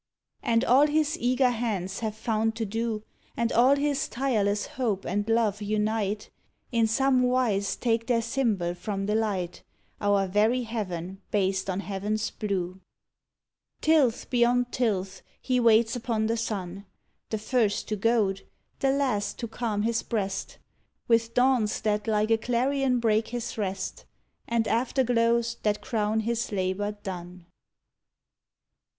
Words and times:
And 0.41 0.65
all 0.65 0.87
his 0.87 1.15
eager 1.19 1.51
hands 1.51 1.99
have 1.99 2.15
found 2.15 2.55
to 2.55 2.65
do, 2.65 3.03
And 3.37 3.51
all 3.51 3.75
his 3.75 4.07
tireless 4.09 4.65
hope 4.65 5.05
and 5.05 5.29
love 5.29 5.61
unite. 5.61 6.31
In 6.71 6.87
some 6.87 7.21
wise 7.21 7.75
take 7.75 8.07
their 8.07 8.23
symbol 8.23 8.73
from 8.73 9.05
the 9.05 9.13
light, 9.13 9.61
Our 10.01 10.25
very 10.27 10.63
Heaven 10.63 11.21
based 11.29 11.69
on 11.69 11.81
heaven's 11.81 12.31
blue. 12.31 12.79
84 12.81 12.81
"THE 12.81 12.81
GUERDON 12.81 13.27
OF 13.27 13.81
"THE 13.81 13.85
SUN 13.85 13.93
Tilth 14.23 14.29
beyond 14.31 14.71
tilth, 14.71 15.21
he 15.39 15.59
waits 15.59 15.95
upon 15.95 16.25
the 16.25 16.37
sun, 16.37 16.87
The 17.29 17.37
first 17.37 17.87
to 17.89 17.95
goad, 17.95 18.41
the 18.79 18.89
last 18.91 19.37
to 19.37 19.47
calm 19.47 19.83
his 19.83 20.01
breast, 20.01 20.57
With 21.07 21.35
dawns 21.35 21.79
that 21.81 22.07
like 22.07 22.31
a 22.31 22.39
clarion 22.39 22.99
break 22.99 23.27
his 23.27 23.55
rest. 23.55 24.05
And 24.47 24.67
after 24.67 25.03
glows 25.03 25.57
that 25.61 25.81
crown 25.81 26.21
his 26.21 26.51
labor 26.51 26.93
done. 27.03 27.45